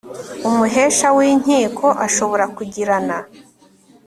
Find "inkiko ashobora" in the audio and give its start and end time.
1.31-2.45